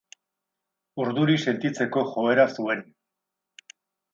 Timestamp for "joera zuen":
2.15-2.85